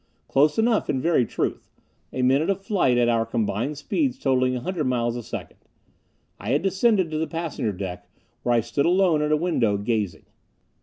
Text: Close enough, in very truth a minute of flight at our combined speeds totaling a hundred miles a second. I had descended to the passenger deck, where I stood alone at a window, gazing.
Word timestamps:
Close 0.27 0.57
enough, 0.57 0.89
in 0.89 0.99
very 0.99 1.27
truth 1.27 1.69
a 2.11 2.23
minute 2.23 2.49
of 2.49 2.59
flight 2.59 2.97
at 2.97 3.07
our 3.07 3.23
combined 3.23 3.77
speeds 3.77 4.17
totaling 4.17 4.55
a 4.55 4.59
hundred 4.59 4.85
miles 4.85 5.15
a 5.15 5.21
second. 5.21 5.57
I 6.39 6.49
had 6.49 6.63
descended 6.63 7.11
to 7.11 7.19
the 7.19 7.27
passenger 7.27 7.71
deck, 7.71 8.09
where 8.41 8.55
I 8.55 8.61
stood 8.61 8.87
alone 8.87 9.21
at 9.21 9.31
a 9.31 9.37
window, 9.37 9.77
gazing. 9.77 10.25